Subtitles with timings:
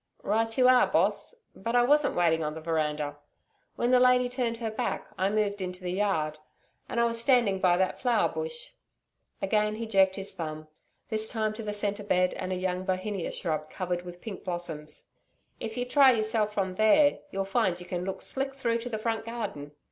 [0.23, 1.35] 'Right you are, Boss.
[1.55, 3.17] But I wasn't waiting on the veranda.
[3.75, 6.39] When the lady turned her back, I moved into the yard,
[6.89, 8.71] and I was standing by that flower bush'
[9.43, 10.67] Again he jerked his thumb,
[11.09, 15.09] this time to the centre bed, and a young bohinia shrub covered with pink blossoms
[15.59, 18.97] 'If you try yourself from there, you'll find you can look slick through to the
[18.97, 19.71] front garden.